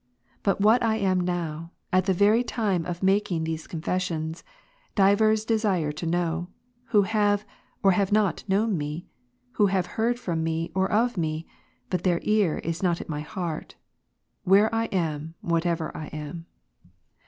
[0.41, 1.59] But what I now
[1.93, 4.43] am, at the very time of making these confessions,
[4.95, 6.47] divers desire to know,
[6.85, 7.45] who have
[7.83, 9.05] or have not known me,
[9.51, 11.45] who have heard from me or of me;
[11.91, 13.75] but their ear is not at my heart,
[14.43, 16.47] where I am, what ever I am.